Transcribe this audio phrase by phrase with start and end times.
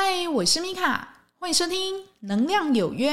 [0.00, 3.10] 嗨，我是米卡，欢迎收听《能量有约》。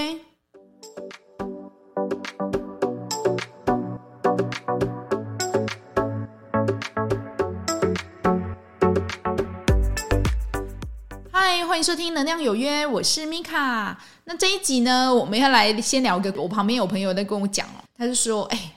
[11.31, 13.99] 嗨，欢迎收听《能量有约》，我是米卡。
[14.25, 18.75] 那这一集呢，我们要来先聊个，我旁边有朋友在跟我讲哦，他就说：“哎，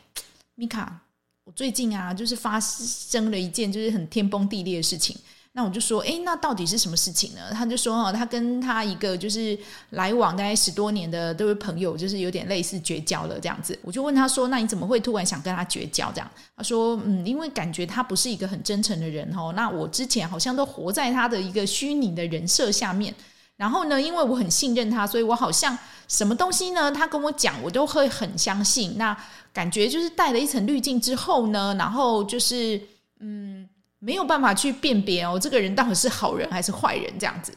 [0.54, 1.00] 米卡，
[1.44, 5.14] 我最近啊，就是发生了一件就是很天崩地裂的事情。”
[5.52, 7.40] 那我就说，诶，那到底是什么事情呢？
[7.52, 9.58] 他就说，哦，他跟他一个就是
[9.90, 13.76] 来往大概十多年的这位朋友，就是有点类似绝交了这样子。
[13.82, 16.12] 我就问他说，那你怎么会突然想跟他绝交？
[16.12, 19.52] 这样，他说，嗯，因为感觉他不是一个很真诚的人哦。
[19.56, 23.12] 那我之前好像都活在他的一个虚拟的人设下面，
[23.56, 28.94] 然后呢，因为我很信任他，所以我好像什么东西呢，他跟我讲，我都会很相信。
[28.96, 29.16] 那
[29.52, 32.80] 感觉就是带了一层滤镜之后呢，然后就是，
[33.18, 33.68] 嗯。
[34.00, 37.52] 没有办法去辨别哦，这个人到底是好人还是坏人这样子。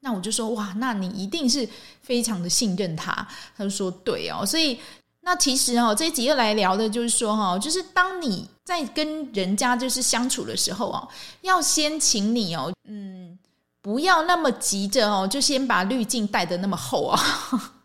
[0.00, 1.68] 那我就说哇，那你一定是
[2.02, 3.12] 非常的信任他。
[3.56, 4.78] 他就说对哦，所以
[5.20, 11.06] 那其实哦，这一集要来聊的就是说哈，就是当你在跟人家就是相处的时候哦，
[11.42, 13.38] 要先请你哦，嗯，
[13.82, 17.20] 不要那么急着哦，就先把滤镜戴的那么厚啊，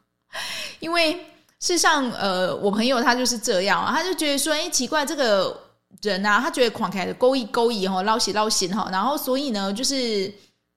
[0.80, 1.14] 因为
[1.60, 5.63] 事实上呃，我朋友他就是这样，他就觉得说，哎，奇怪这个。
[6.04, 10.32] 人啊，他觉得狂开的勾引勾引哈，捞血捞心哈，然后所以呢，就是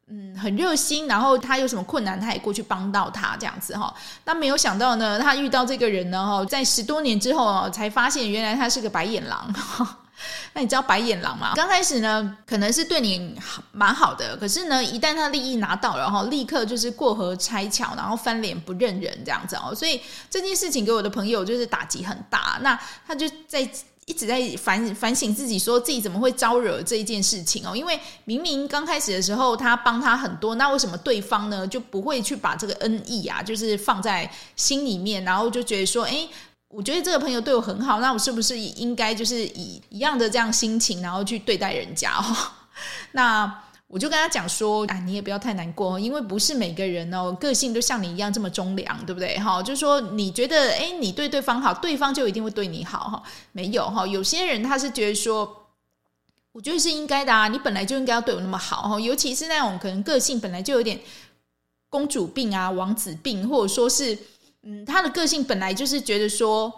[0.07, 3.93] 嗯很热心，然后他有什么困难，他也过去帮到他这样子哈。
[4.25, 9.53] 那没有想到呢，他遇到这个人呢哈，在十多年之后才发现原来他是个白眼狼。
[10.55, 11.53] 那你知道白眼狼吗？
[11.57, 19.75] 刚开始呢，可能是对你好蛮好的，可是呢，一旦他利益拿到了，然后立刻就是过河拆桥，然后翻脸不认人这样子哦。
[19.75, 22.59] 所以这件事情给我的朋友就是打击很大。
[22.63, 23.69] 那他就在。
[24.07, 27.75] 一直在反反省自己，说自己怎么会招惹这一件事情哦？
[27.77, 36.27] 因为明明刚开始的时候他帮他很多，那为什么对方呢就不会去把这个恩义啊，就是放在心里面，然后就觉得说，哎，
[36.69, 42.37] 我觉得这个朋友对我很好，那我是不是应该就是以一样的这样心情，然后去对待人家哦？
[43.13, 43.63] 那。
[43.89, 49.39] 我就跟他讲说，啊，你也不要太难过，因为不是每个人哦，个性都像你一样这么忠良，对不对？
[49.39, 55.69] 哈，就是说你觉得，哎，你对对方好，对方就一定会对你好，哈，没有哈，有些人他是觉得说，
[56.51, 60.99] 我觉得是应该的啊，你本来就应该要对我那么好，尤其是那种可能个性本来就有点
[61.89, 64.19] 公主病啊、王子病，或者说是，
[64.63, 66.73] 嗯，他的个性本来就是觉得说，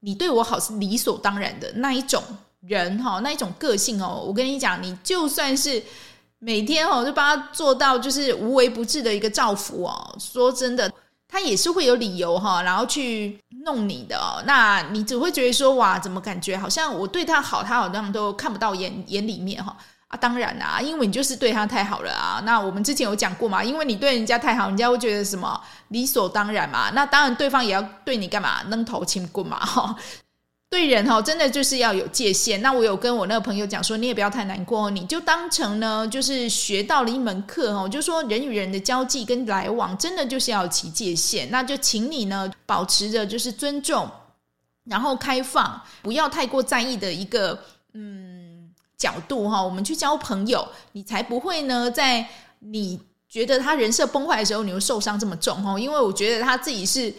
[0.00, 2.22] 你对我好是理所当然的那一种
[2.60, 5.82] 人，哈，那一种个性哦，我跟你讲，你就算是。
[6.40, 10.16] 每天哦，就帮他做到就是无微不至的一个照顾哦。
[10.18, 10.90] 说真的，
[11.28, 14.42] 他也是会有理由哈，然后去弄你的哦。
[14.46, 19.76] 那你只会觉得说哇，怎么感觉好像我对他好，他好像都看不到眼眼里面哈
[20.08, 20.16] 啊？
[20.16, 22.40] 当然啦，因为你就是对他太好了啊。
[22.44, 26.90] 那我们之前有讲过嘛，因为你对人家太好，人家会觉得什么理所当然嘛。
[26.94, 28.62] 那当然，对方也要对你干嘛？
[28.70, 29.94] 扔头轻棍嘛哈。
[30.70, 32.62] 对人哈，真的就是要有界限。
[32.62, 37.88] 那我有跟我那个朋友讲说，你也不要太难过，你就当成呢，就是学到了一门课哈。
[37.88, 41.50] 就说人与人的交际跟来往，真的就是要有其界限。
[41.50, 44.08] 那就请你呢，保持着就是尊重，
[44.84, 47.58] 然后开放，不要太过在意的一个
[47.94, 49.60] 嗯角度哈。
[49.60, 52.24] 我们去交朋友，你才不会呢，在
[52.60, 55.76] 你觉得他人设崩坏的时候，你会受伤这么重哈。
[55.76, 57.12] 因为我觉得他自己是。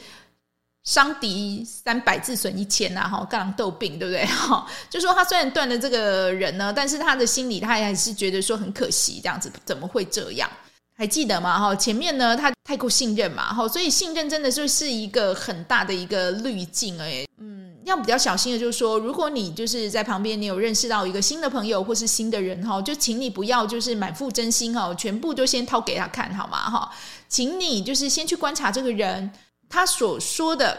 [0.84, 3.02] 伤敌三百，自损一千呐！
[3.08, 4.26] 哈，豇狼斗病，对不对？
[4.34, 10.50] 哈，就说他虽然断了这个人呢，但是他的心里他还是觉得说很可惜，这样子怎么会这样？
[10.98, 11.60] 还记得吗？
[11.60, 26.70] 哈，前面呢他太过信任嘛，哈，所以信任真的就是一个很大的一个滤镜哎，嗯，要比较小心的，就是说，如果你就是在旁边，你有认识到一个新的朋友或是新的人哈，就请你不要就是满腹真心哈，全部就先掏给他看好吗？
[26.70, 26.92] 哈，
[27.30, 29.32] 请你就是先去观察这个人。
[29.72, 30.78] 他所说的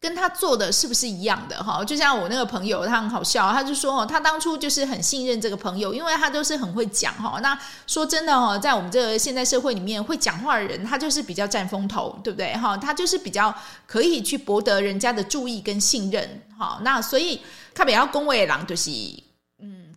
[0.00, 1.62] 跟他做的是不是一样的？
[1.62, 7.40] 哈，就像我那个朋友，他很好笑，他就说哦，他当初就是很信任这个朋友，因为他都是很会讲哈。
[7.40, 12.56] 那说真的哈，在我们这个现在社会里面，会讲话的人，他就是比较占风头，对不对？
[12.56, 13.52] 哈，他就是比较
[13.86, 16.42] 可以去博得人家的注意跟信任。
[16.56, 17.40] 哈，那所以
[17.74, 18.90] 他比较恭维的人就是，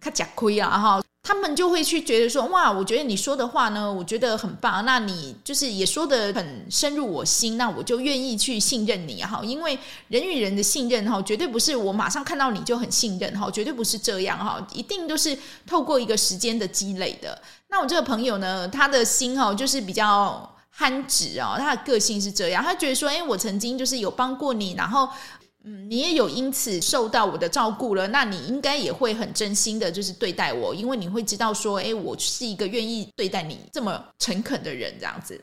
[0.01, 1.01] 他吃亏啊哈。
[1.24, 4.83] 他们就会去觉得说，哇，我觉得你说的话呢，我觉得很棒。
[4.83, 9.39] 那你就是也说得很深入我心，那我就愿意去信任你哈。
[9.44, 9.77] 因为
[10.07, 15.38] 人与人的信任哈，绝对不是我马上看到你就很信任哈，绝对不是这样哈，一定都是
[15.68, 17.39] 透过一个时间的积累的。
[17.69, 25.07] 那我这个朋友呢，他的心哈，就是比较憨直哦，他的个性是这样，他觉得说，哎，我曾经就是有帮过你，然后。
[25.63, 35.40] 嗯，你也有因此受到我的照顾了，那你应该也会很真心的，就是对待我，因为你会知道说，哎，我是一个愿意对待你这么诚恳的人，这样子。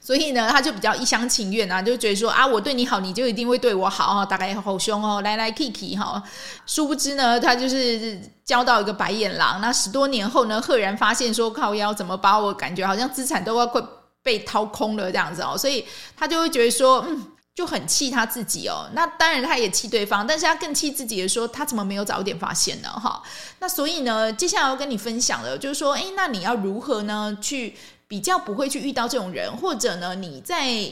[0.00, 6.22] 所以呢，他就比较一厢情愿啊，就觉得说啊，我对你好，你就一定会对我好啊，大概好凶哦，来来 Kiki 哈。
[6.66, 9.60] 殊不知呢，他就是交到一个白眼狼。
[9.60, 13.80] 那十多年后呢，赫然发现说，靠腰怎么把我感觉好像资产都要快
[14.22, 15.84] 被掏空了这样子哦，所以
[16.16, 17.26] 他就会觉得说，嗯。
[17.54, 22.88] 就很气他自己哦，那当然他也气对方，但是他更气自己的说，他怎么没有早点发现呢？
[22.88, 23.22] 哈，
[23.60, 27.76] 那所以呢，接下来要跟你分享的，就是说，诶，那你要如何呢，去
[28.08, 30.90] 比较不会去遇到这种人，或者呢，你在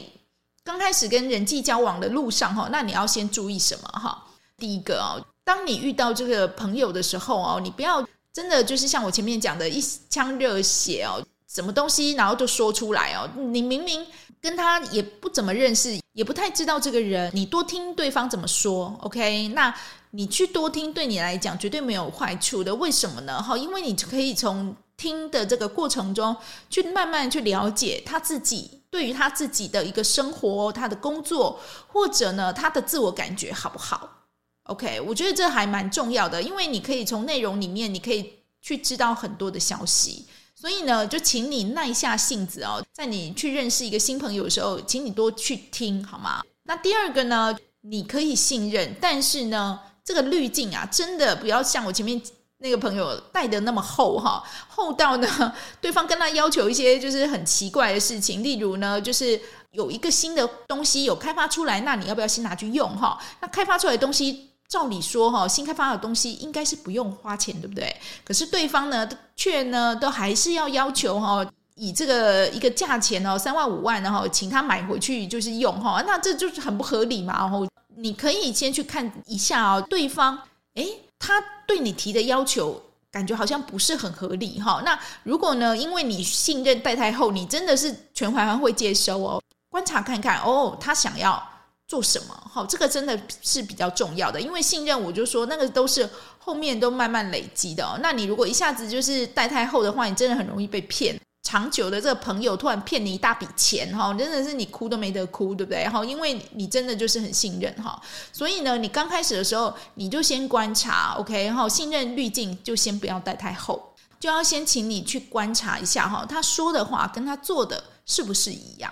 [0.63, 3.89] 刚开始跟人际交往的路上，哈，那你要先注意什么？
[3.99, 4.23] 哈，
[4.57, 8.01] 第一个哦，当你遇到这个朋友的时候哦，你不要
[8.31, 11.21] 真的就是像我前面讲的一腔热血哦，
[11.53, 14.07] 什么东西然后就说出来哦，你明明。
[14.43, 19.47] 跟他也不怎么认识，也不太知道这个人，你多听对方怎么说，OK？
[19.55, 19.73] 那
[20.11, 22.75] 你去多听，对你来讲绝对没有坏处的。
[22.75, 23.41] 为什么呢？
[23.41, 26.35] 哈，因为你可以从听的这个过程中，
[26.69, 31.57] 去慢慢去了解他自己对于他自己的一个生活、他的工作，
[31.87, 34.25] 或者呢他的自我感觉好不好
[34.63, 34.99] ？OK？
[34.99, 40.25] 我觉得这还蛮重要的，因为你可以从内容里面，你可以去知道很多的消息。
[40.63, 46.41] 所以呢，就请你耐下性子哦，在你去认识一个新朋友的时候，请你多去听好吗？
[46.63, 52.21] 那第二个呢，你可以信任，但是呢，这个滤镜啊，真的不要像我前面
[52.59, 59.37] 那个朋友戴的那么厚哈，厚到呢， 对方跟他要求一些就是很奇怪的事情，例如呢，就是
[59.71, 63.21] 有一个新的东西有开发出来，那你要不要先拿去用哈？
[63.41, 64.52] 那开发出来的东西。
[64.73, 67.95] 照理说，哈，新开发的东西应该是不用花钱，对不对？
[68.25, 77.37] 可是对方呢，却呢，都还是要要求哈，以这个一个价钱哦，三万五万，然后请他买回去就是用哈，那这就是很不合理嘛。
[77.37, 77.67] 然后
[77.97, 80.39] 你可以先去看一下哦，对方，
[80.73, 82.81] 诶，他对你提的要求
[83.11, 84.81] 感觉好像不是很合理哈。
[84.83, 91.52] 那如果呢，因为你信任戴太后，你真的是全盘盘会接收哦，观察看看哦，他想要。
[91.93, 92.35] 做什么？
[92.51, 96.09] 好，这个真的是比较重要的，因为信任，我就说那个都是
[96.39, 97.87] 后面都慢慢累积的。
[98.01, 101.15] 那你如果一下子就是戴太厚的话，你真的很容易被骗。
[101.43, 105.87] 长久的这个朋友突然骗你一大笔钱哈，真的是你哭都没得哭，对不对？
[105.87, 108.01] 哈，因为你真的就是很信任哈，
[108.31, 118.91] 所以呢，你刚开始的时候你就先观察，OK 哈，信任滤镜就先不要戴太厚，就要先请你去观察一下哈，他说的话跟他做的是不是一样。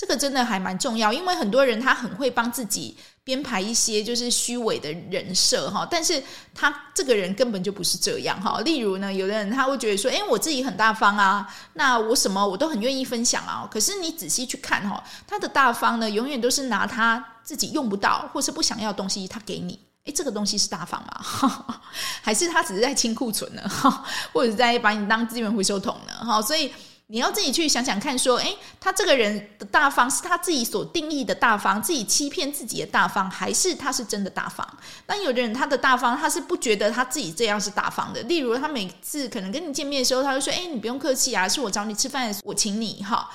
[0.00, 6.22] 这个真的还蛮重要，因为很多人他很会帮自己编排一些就是虚伪的人设哈，但是
[6.54, 8.58] 他这个人根本就不是这样哈。
[8.62, 13.68] 例如呢，有的人他会觉得说，诶，我自己很大方啊，那我什么我都很愿意分享啊。
[13.70, 21.76] 可是你仔细去看哈，他的大方呢，永远都是拿他自己用不到或是不想要的东西，他给你，诶，这个东西是大方吗？
[22.22, 23.62] 还是他只是在清库存呢？
[24.32, 26.24] 或者在把你当资源回收桶呢？
[26.24, 26.72] 哈，所以。
[27.12, 34.64] 你要自己去想想看，说，诶，他这个人的大方是他自己所定义的大方，自己欺骗自己的大方，还是他是真的大方？
[35.04, 38.22] 但有的人他的大方，他是不觉得他自己这样是大方的。
[38.22, 43.28] 例如，他每次可能跟你见面的时候，他就说，诶，你不用客气啊，是我找你吃饭，我请你哈。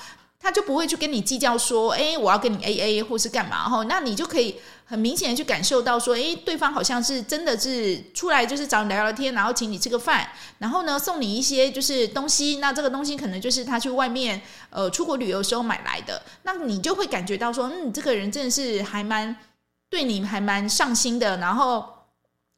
[0.46, 3.82] 他就不会去跟你计较说，哎，我要跟你 AA 或是干嘛哈？
[3.88, 4.54] 那你就可以
[4.84, 12.58] 很明显的去感受到说，哎，对方好像是真的是出来就是找你聊聊天，然后请你吃个饭，然后呢送你一些就是东西。
[12.58, 14.40] 那这个东西可能就是他去外面
[14.70, 19.36] 呃出国旅游时候买来的，那你就会感觉到说，嗯，这个人真的是还蛮
[19.90, 21.95] 对你还蛮上心的，然后。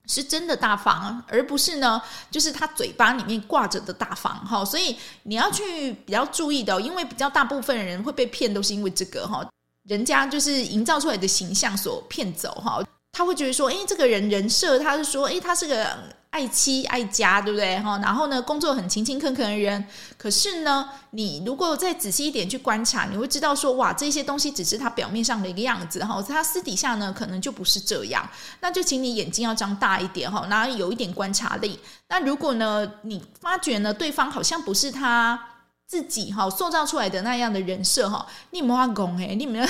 [0.08, 4.64] 是真的大方，而不是呢，就是他嘴巴里面挂着的大方哈。
[4.64, 9.48] 所以你要去比较注意的，因为比较大部分人会被骗，都是因为这个哈，
[9.84, 12.82] 人家就是营造出来的形象所骗走哈。
[13.12, 16.16] 他会觉得说，诶，这个人人设，他是说，诶，他是个。
[16.30, 17.80] 爱妻爱家，对不对？
[17.80, 19.82] 哈，然后呢，工作很勤勤恳恳的人，
[20.18, 28.28] 可是呢，你如果再仔细一点去观察，你会知道说，哇，这些东西只是他表面上的一个样子，哈，他私底下呢，可能就不是这样。
[28.60, 31.80] 那就请你眼睛要张大一点，哈，然后有一点观察力。
[32.08, 35.42] 那如果呢，你发觉呢，对方好像不是他
[35.86, 39.66] 自己哈塑造出来的那样的人设，哈，你没法讲诶，你们。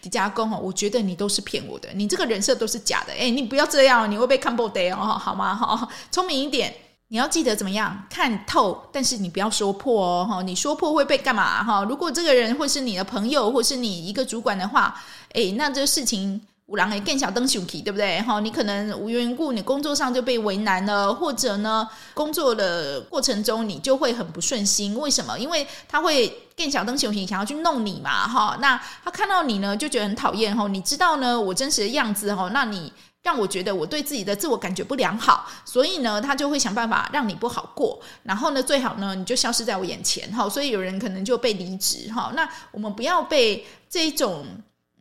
[0.00, 3.12] 迪加工哦，我觉得你都是骗我的，你这个人设都是假的。
[3.12, 5.54] 哎，你不要这样，你会被看破的哦，好吗？
[5.54, 6.74] 哈，聪明一点，
[7.08, 11.62] 你要记得怎么样看透，但是你不要说破哦，哈，你说破会被干嘛？
[11.62, 15.00] 哈，如果这个人或是你的朋友，或是你一个主管的话，
[15.32, 18.18] 哎，那这个事情五郎也更小灯熊体，对不对？
[18.22, 24.98] 哈，你可能无缘故，你工作上就被为难了，或者呢，工作的过程中你就会很不顺心。
[24.98, 25.38] 为什么？
[25.38, 28.56] 因为他会更小灯熊体，想要去弄你嘛，哈。
[28.62, 30.66] 那他看到你呢，就觉得很讨厌，哈。
[30.66, 32.48] 你知道呢，我真实的样子，哈。
[32.54, 32.90] 那你
[33.22, 38.00] 让我觉得我对自己的自我感觉不良好，所以呢，他就会想办法让你不好过。
[38.22, 40.48] 然后呢，最好呢，你就消失在我眼前，哈。
[40.48, 42.32] 所以有人可能就被离职，哈。
[42.34, 44.46] 那我们不要被这一种。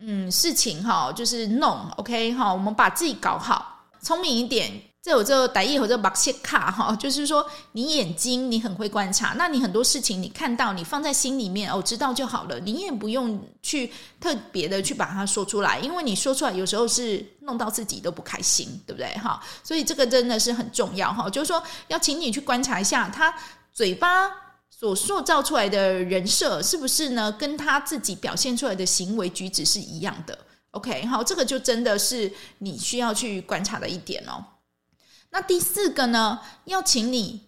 [0.06, 4.72] 嗯，事情哈，就是弄 OK 哈，我们把自己搞好，聪明一点。
[5.02, 13.92] 这有这个歹意和这马赛卡哈，就是说你眼睛你很会观察，那你很多事情你看到你放在心里面哦，知道就好了，你也不用去
[14.22, 19.42] 特别的去把它说出来，因为你说出来有时候是弄到自己都不开心，对不对哈？
[19.62, 23.34] 所以这个真的是很重要哈，就是说要请你去观察一下他
[23.74, 24.43] 嘴巴。
[24.84, 27.32] 所塑造出来的人设是不是呢？
[27.32, 30.38] 跟他自己表现出来的行为举止是一样的
[30.72, 34.44] ？OK，好，这个就真的是你需要去观察的一点哦。
[35.30, 37.40] 那第四个呢，要请你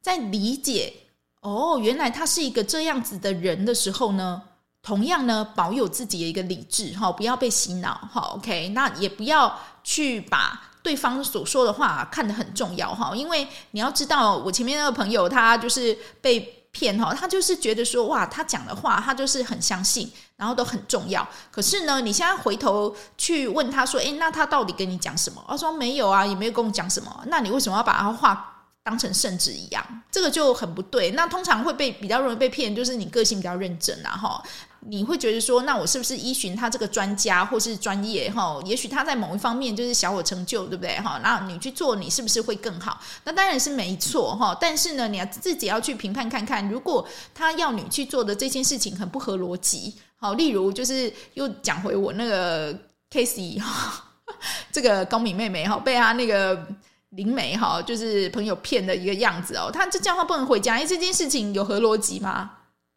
[0.00, 0.94] 在理解
[1.42, 4.44] 哦，原来他是一个这样子的人的时候呢，
[4.80, 16.54] 同样呢，保有自己的一个理智，哈，不要被洗脑，哈，OK，那也不要去把对方所说的话看得很重要，哈，因为你要知道，我前面那个朋友他就是被。
[16.78, 21.26] 骗哈，他就是觉得说哇，他讲的话他就是很相信，然后都很重要。
[21.50, 25.44] 可是呢，你现在回头去问他说，诶，那他到底跟你讲什么？
[25.48, 27.24] 他说没有啊，也没有跟我讲什么。
[27.26, 28.57] 那你为什么要把他话
[28.88, 29.84] 当成圣旨一样？
[30.10, 31.10] 这个就很不对。
[31.10, 34.42] 那通常会被比较容易被骗，就是你个性比较认真啊，哈。
[34.80, 38.58] 你会觉得说，那我是不是依循他这个专家或是专业哈？
[38.64, 41.20] 也许他在某一方面就是小有成就，对不对哈？
[41.22, 42.98] 那你去做，你是不是会更好？
[43.24, 44.56] 那当然是没错哈。
[44.58, 52.72] 但是呢，你要自己要去评判看看，如果他要你去做的这件事情很不合逻辑，好，例如就是又讲回我那个
[53.10, 54.04] Casey 哈，
[54.72, 56.66] 这个高敏妹妹哈，被他那个
[57.10, 62.50] 灵媒哈，就是朋友骗的一个样子哦，他就叫他不能回家，因为这件事情有合逻辑吗？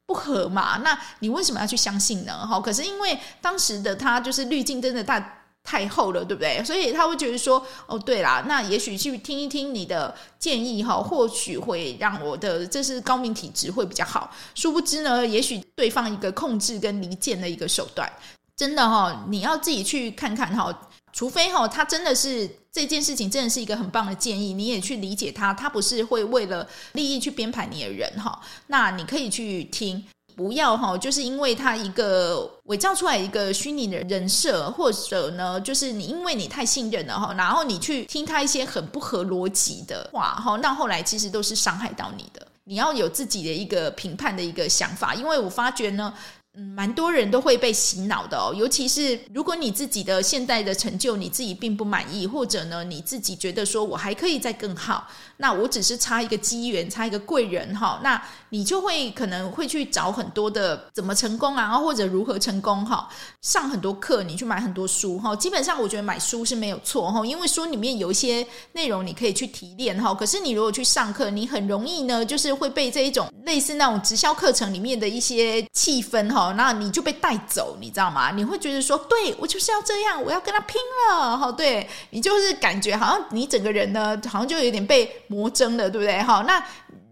[0.06, 0.78] 不合嘛？
[0.84, 2.46] 那你为什么要去相信呢？
[2.46, 6.62] 哈，可是因为当时的他就是滤镜真的太太厚了，对不对？
[6.66, 14.30] 所以他会觉得说，哦，对啦，那也许去听一听你的建议哈，或许会让我的这是高敏体质会比较好。
[14.56, 18.12] 殊不知呢，也许对方一个控制跟离间的一个手段，
[18.58, 20.78] 真的哈，你要自己去看看哈。
[21.14, 30.04] 除非哈，他真的是这件事情真的是一个很棒的建议，你也去理解他，他不是会为了利益去编排你的人哈，那你可以去听，
[30.36, 46.14] 不要哈，就是因为他一个伪造出来一个虚拟的人设，或者呢，就是你因为你太信任了哈，然后你去听他一些很不合逻辑的话哈，那后来其实都是伤害到你的，你要有自己的一个评判的一个想法，因为我发觉呢。
[46.54, 63.08] 嗯，蛮多人都会被洗脑的哦，尤其是如果你自己的现在的成就你自己并不满意，或者呢你自己觉得说我还可以再更好，那我只是差一个机缘，差一个贵人哈，那你就会可能会去找很多的怎么成功啊，或者如何成功哈，
[63.42, 76.41] 上很多课，你去买很多书哈，基本上我觉得买书是没有错哈，因为书里面有一些内容你可以去提炼哈，可是你如果去上课，你很容易呢就是会被这一种类似那种直销课程里面的一些气氛哈。
[76.42, 78.32] 哦，那你就被带走，你知道吗？
[78.32, 86.22] 你会觉得说，对，我就是要这样，我要跟他拼了，好，对，你就是感觉好像你整个人呢，好像就有点被魔怔了，对不对？
[86.22, 86.64] 好，那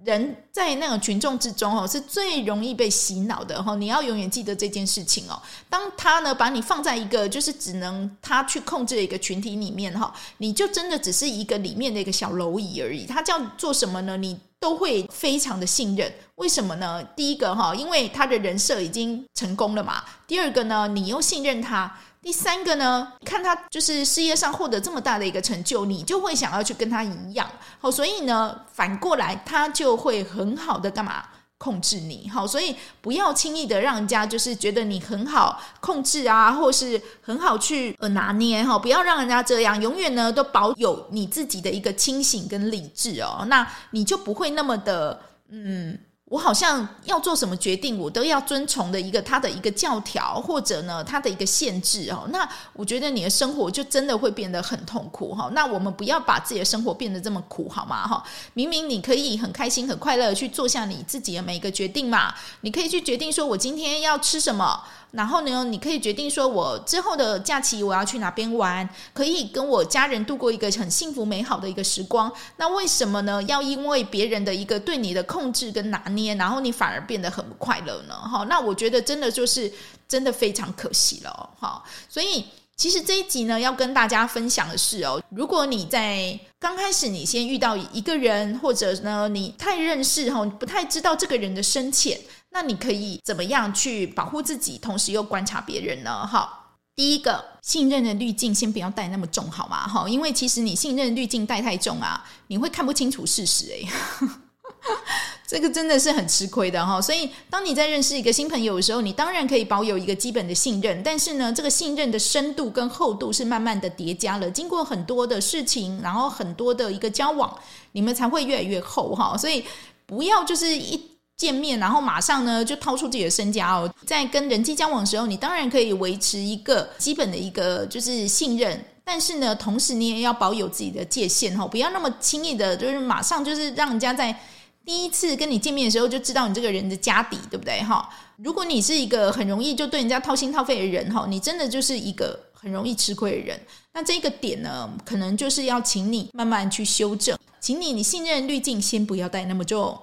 [0.10, 3.76] 人在那种群众之中哦，是最容易被洗脑的哈。
[3.76, 5.42] 你要永远记得这件事情哦。
[5.70, 13.06] 当他呢把你放在一个就是只能他去控制的一个群体里面哈，你就真的只是一个里面的一个小蝼蚁而已。
[13.06, 14.18] 他叫做什么呢？
[14.18, 17.04] 你都会非常的信任，为什么呢？
[17.16, 20.04] 第一个哈，因为他的人设已经成功了嘛。
[20.28, 21.96] 第二个呢，你又信任他。
[22.22, 27.50] 第三个呢，看他就是事业上获得这么大的一个成就，你就会想要去跟他一样。
[27.80, 31.24] 好，所以呢，反过来他就会很好的干嘛？
[31.58, 46.00] 控制你，好，所以不要轻易的让人家就是觉得你很好控制啊，或是很好去呃拿捏哈，不要让人家这样，永远呢都保有你自己的一个清醒跟理智哦，那你就不会那么的嗯。
[46.30, 52.28] 我好像要做什么决定，我都要遵从的一个他的一个教条，或者呢他的一个限制哦。
[52.32, 55.50] 那我觉得你的生活就真的会变得很痛苦哈。
[55.54, 58.08] 那我们不要把自己的生活变得这么苦好吗？
[58.08, 62.34] 哈，明明你可以很开心、很快乐去做下你自己的每一个决定嘛。
[62.62, 64.84] 你可以去决定说，我今天要吃什么。
[65.12, 72.32] 然后呢，你可以决定说，我之后的假期我要去哪边玩，可以跟我家人度过一个很幸福美好的一个时光。
[72.58, 73.42] 那为什么呢？
[73.44, 78.14] 要因为别人的一个对你的控制跟拿捏，然后你反而变得很不快乐呢？
[78.14, 79.72] 哈，那我觉得真的就是
[80.08, 81.50] 真的非常可惜了。
[81.60, 92.20] 哈，所以其实这一集呢，要跟大家分享的是哦，如果你在刚开始你先遇到一个人，或者呢你太认识哈，不太知道这个人的深浅，
[92.52, 96.26] 那你可以怎么样去保护自己，同时又观察别人呢？
[96.26, 99.88] 哈，第一个，信任的滤镜先不要带那么重，好吗？
[99.88, 103.88] 哈，因为其实你信任滤镜带太重啊，你会看不清楚事实诶。
[105.48, 117.58] 这个真的是很吃亏的哈，所以当你在认识一个新朋友的时候，你当然可以保有一个基本的信任，但是呢，这个信任的深度跟厚度是慢慢的叠加了，经过很多的事情，然后很多的一个交往，
[117.94, 119.36] 你们才会越来越厚哈。
[119.36, 119.66] 所以
[120.06, 120.96] 不要就是一
[121.40, 123.92] 见面，然后马上呢就掏出自己的身家哦。
[124.06, 134.40] 在跟人际交往的时候，你当然可以维持一个基本的一个就是信任，但是呢，同时你也要保有自己的界限哈，不要那么轻易的，就是马上就是让人家在。
[134.86, 137.80] 第一次跟你见面的时候就知道你这个人的家底，对不对？
[137.84, 143.60] 哈，如果你是一个很容易就对人家掏心掏肺的人，哈，你真的就是一个很容易吃亏的人。
[143.94, 149.96] 那这个点呢，可能就是要请你慢慢去修正，请你你信任滤镜先不要带那么重。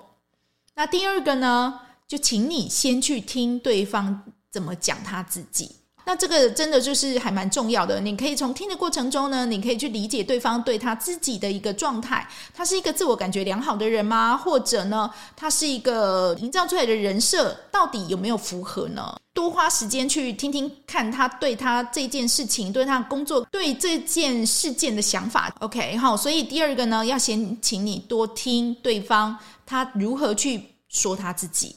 [0.76, 5.74] 那第二个呢，就请你先去听对方怎么讲他自己。
[6.04, 14.36] 那这个真的就是还蛮重要的，你可以从听的过程中呢，你可以去理解对方对他自己的一个状态，他是一个自我感觉良好的人吗？
[14.36, 19.16] 或者呢，他是一个营造出来的人设到底有没有符合呢？
[19.34, 25.52] 多花时间去听听看他对他这件事情、对他的工作、对这件事件的想法。
[25.58, 31.76] OK，好，所以第二个呢，要先请你多听对方他如何去说他自己。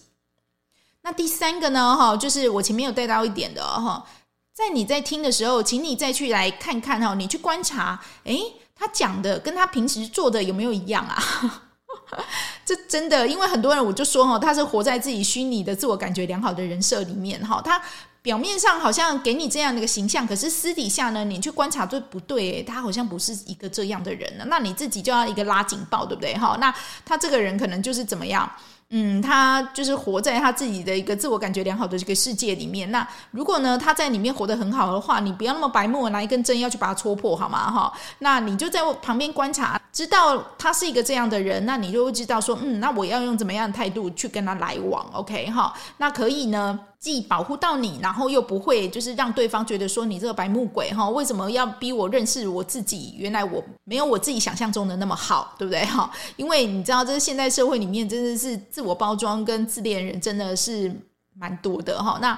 [1.02, 4.06] 那第三个呢，哈，就是我前面有带到一点的哈。
[4.54, 8.42] 在你在听的时候，请你再去来看看哈，你去观察，诶，
[8.76, 11.64] 他讲的跟他平时做的有没有一样啊？
[12.66, 17.82] 这真的，因为很多人我就说哈，他是活在自己虚拟的自我感觉良好的人设里面哈，他
[18.22, 26.34] 表面上好像给你这样的一个形象，可是私底下呢，你去观察就不对，他好像不是一个这样的人呢，那你自己就要一个拉警报，对不对？
[26.38, 26.74] 哈，那
[27.06, 28.50] 他这个人可能就是怎么样？
[28.92, 32.92] 嗯，他就是活在他自己的一个自我感觉良好的这个世界里面。
[32.92, 37.72] 那如果呢，他在里面活得很好的话，你不要那么白目，拿一根针要去把它戳破，好吗？
[37.72, 46.80] 哈，那你就在旁边观察，知道他是一个这样的人，那你就会知道说，嗯，那我要用怎么样的态度去跟他来往？OK，哈，那可以呢。
[47.00, 53.16] 既保护到你，然后又不会就是让对方觉得说你这个白目鬼哈，为什么要逼我认识我自己？
[53.18, 56.12] 原来我没有我自己想象中的那么好，对不对哈？
[56.36, 60.94] 因为你知道，这现代社会里面真的是自我包装跟自恋人真的是
[61.38, 62.20] 蛮多的哈。
[62.22, 62.38] 那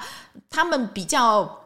[0.50, 1.58] 他们比较。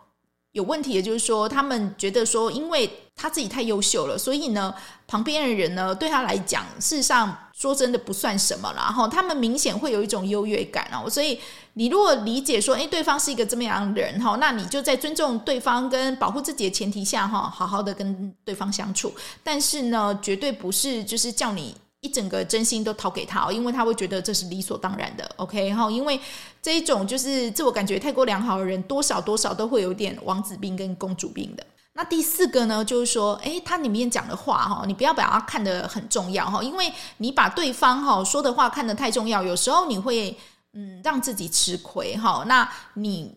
[0.56, 4.74] 有问题的就是说，他们觉得说，因为他自己太优秀了，所以呢，
[5.06, 8.78] 旁边的人呢，对他来讲，事实上说真的不算什么了。
[8.78, 11.10] 然后他们明显会有一种优越感哦。
[11.10, 11.38] 所以
[11.74, 19.14] 你如果理解说，诶，对方是一个这么样的人哈，那你就在尊重对方跟保护自己的前提下哈，好好的跟对方相处。
[19.44, 21.76] 但是呢，绝对不是就是叫你。
[22.06, 25.30] 一整个真心都掏给他，因为他会觉得这是理所当然的。
[25.38, 26.20] OK 哈，因为
[26.62, 31.66] 这一种就是自我感觉太过良好的人，多少多少都会有点王子病跟公主病的。
[31.94, 40.38] 那第四个呢，就是说，诶，他里面讲的话哈，你不要把它看得很重要哈，因为你把对方哈说的话看得太重要，有时候你会
[40.74, 42.44] 嗯让自己吃亏哈。
[42.48, 43.36] 那你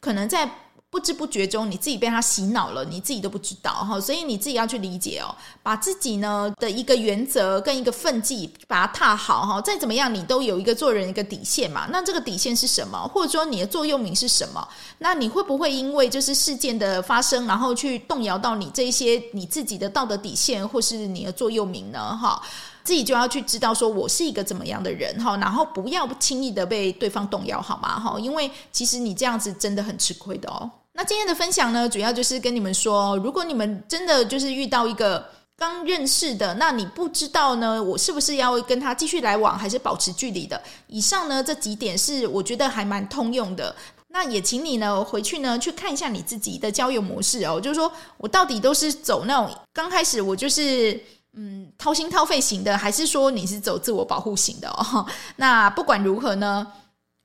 [0.00, 0.50] 可能在。
[0.90, 12.98] 不知不觉中，你自己被他洗脑了，你自己都不知道哈，所以你自己要去理解哦，把自己呢的一个原则跟一个分际把它踏好哈，再怎么样你都有一个做人一个底线嘛，那这个底线是什么？
[13.14, 14.66] 或者说你的座右铭是什么？
[14.98, 22.18] 那你会不会因为就是事件的发生，然后去动摇到你这些你自己的道德底线，或是你的座右铭呢？
[22.20, 22.42] 哈，
[22.82, 28.00] 自己就要去知道说我是一个怎么样的人哈，然后不要轻易的被对方动摇好吗？
[28.00, 30.68] 哈，因为其实你这样子真的很吃亏的哦。
[31.00, 40.60] 那今天的分享呢，主要就是跟你们说，如果你们真的就是遇到一个刚认识的，那你不知道呢，我是不是要跟他继续来往，还是保持距离的？
[40.88, 43.74] 以上呢这几点是我觉得还蛮通用的。
[44.08, 55.06] 那也请你呢回去呢去看一下你自己的交友模式哦，就是说我到底都是走那种刚开始我就是嗯掏心掏肺型的，还是说你是走自我保护型的哦？
[55.36, 56.66] 那不管如何呢，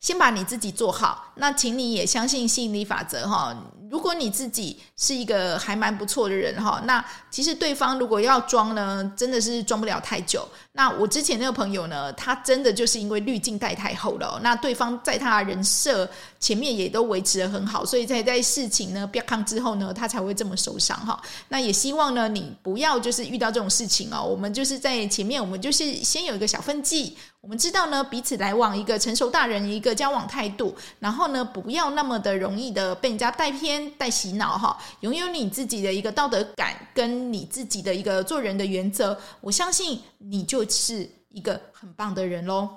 [0.06, 3.58] 先把你自己做好，那请你也相信吸引力法则哈。
[3.90, 10.48] 如果你自己是一个还蛮不错的人哈，那其实对方如果要装呢，真的是装不了太久。
[10.74, 21.20] 那我之前那个朋友呢，他真的就是因为滤镜戴太厚了，那对方在他人设前面也都维持的很好，所以在在事情呢变康之后呢，他才会这么受伤哈。
[21.50, 24.22] 那也希望呢，你不要就是遇到这种事情哦。
[24.24, 40.64] 我们就是在前面，我们就是先有一个小分际，我们知道呢彼此来往一个成熟大人一个交往态度，然后呢不要那么的容易的被人家带偏带洗脑哈，拥有你自己的一个道德感跟你自己的一个做人的原则，我相信你就。
[40.76, 42.68] 是一个很棒的人喽！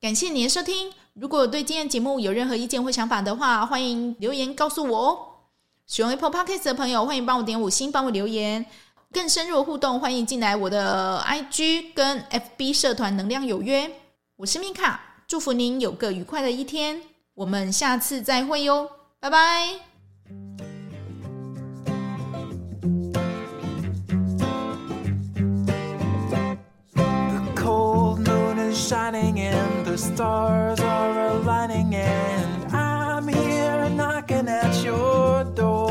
[0.00, 0.92] 感谢你的收听。
[1.14, 5.18] 如果对今天节目有任何意见或想法的话，欢迎留言告诉我哦。
[5.86, 8.66] 喜欢 Apple Podcast 的朋友，欢迎帮我点五星，帮我留言。
[9.12, 13.88] 更深入的互动，欢迎进来我的 IG 跟 FB 社团“能量有约”。
[14.36, 17.02] 我是米卡，祝福您有个愉快的一天。
[17.34, 18.90] 我们下次再会哟，
[19.26, 19.86] 拜拜。
[28.88, 35.90] shining and the stars are aligning and I'm here knocking at your door.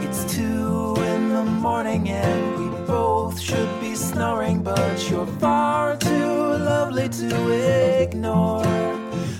[0.00, 6.56] It's two in the morning and we both should be snoring, but you're far too
[6.70, 8.64] lovely to ignore.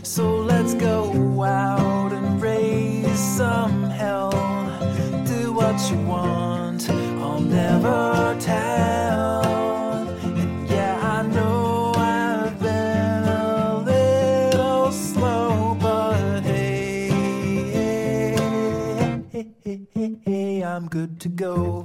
[0.02, 1.85] So let's go out.
[21.36, 21.75] go.